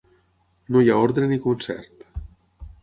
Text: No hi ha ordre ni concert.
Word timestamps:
No 0.75 0.81
hi 0.85 0.89
ha 0.93 0.97
ordre 1.09 1.29
ni 1.33 1.39
concert. 1.47 2.11